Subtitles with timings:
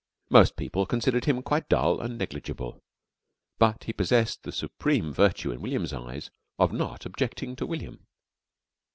[0.31, 2.81] Most people considered him quite dull and negligible,
[3.59, 8.07] but he possessed the supreme virtue in William's eyes of not objecting to William.